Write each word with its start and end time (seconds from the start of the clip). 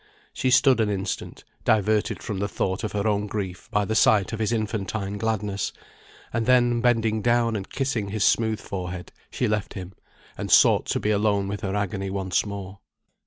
She 0.33 0.49
stood 0.49 0.79
an 0.79 0.89
instant, 0.89 1.43
diverted 1.63 2.23
from 2.23 2.39
the 2.39 2.47
thought 2.47 2.83
of 2.83 2.93
her 2.93 3.07
own 3.07 3.27
grief 3.27 3.69
by 3.69 3.85
the 3.85 3.93
sight 3.93 4.33
of 4.33 4.39
his 4.39 4.51
infantine 4.51 5.19
gladness; 5.19 5.71
and 6.33 6.47
then 6.47 6.81
bending 6.81 7.21
down 7.21 7.55
and 7.55 7.69
kissing 7.69 8.07
his 8.07 8.23
smooth 8.23 8.59
forehead, 8.59 9.11
she 9.29 9.47
left 9.47 9.75
him, 9.75 9.93
and 10.35 10.49
sought 10.49 10.87
to 10.87 10.99
be 10.99 11.11
alone 11.11 11.47
with 11.47 11.61
her 11.61 11.75
agony 11.75 12.09
once 12.09 12.43
more. 12.47 12.79